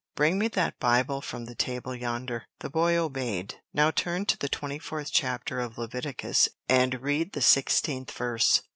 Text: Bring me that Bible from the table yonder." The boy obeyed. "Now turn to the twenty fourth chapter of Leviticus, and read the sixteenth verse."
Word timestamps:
Bring 0.15 0.39
me 0.39 0.47
that 0.47 0.79
Bible 0.79 1.21
from 1.21 1.45
the 1.45 1.53
table 1.53 1.93
yonder." 1.93 2.47
The 2.61 2.71
boy 2.71 2.97
obeyed. 2.97 3.61
"Now 3.71 3.91
turn 3.91 4.25
to 4.25 4.37
the 4.39 4.49
twenty 4.49 4.79
fourth 4.79 5.11
chapter 5.11 5.59
of 5.59 5.77
Leviticus, 5.77 6.49
and 6.67 7.03
read 7.03 7.33
the 7.33 7.41
sixteenth 7.43 8.09
verse." 8.09 8.63